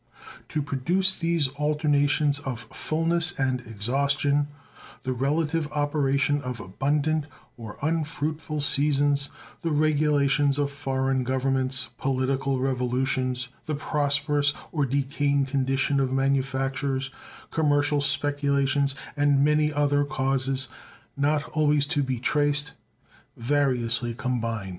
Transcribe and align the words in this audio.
To 0.47 0.63
produce 0.63 1.19
these 1.19 1.47
alternations 1.59 2.39
of 2.39 2.59
fullness 2.61 3.33
and 3.39 3.59
exhaustion 3.67 4.47
the 5.03 5.13
relative 5.13 5.71
operation 5.73 6.41
of 6.41 6.59
abundant 6.59 7.27
or 7.55 7.77
unfruitful 7.83 8.61
seasons, 8.61 9.29
the 9.61 9.69
regulations 9.69 10.57
of 10.57 10.71
foreign 10.71 11.23
governments, 11.23 11.89
political 11.99 12.59
revolutions, 12.59 13.49
the 13.67 13.75
prosperous 13.75 14.53
or 14.71 14.87
decaying 14.87 15.45
condition 15.45 15.99
of 15.99 16.11
manufactures, 16.11 17.11
commercial 17.51 18.01
speculations, 18.01 18.95
and 19.15 19.45
many 19.45 19.71
other 19.71 20.03
causes, 20.03 20.67
not 21.15 21.43
always 21.49 21.85
to 21.85 22.01
be 22.01 22.17
traced, 22.17 22.73
variously 23.37 24.15
combine. 24.15 24.69